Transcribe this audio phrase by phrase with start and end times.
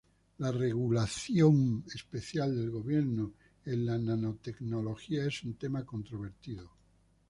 [0.39, 3.33] La regulación especial del gobierno
[3.65, 6.71] en la nanotecnología es un tema controvertido.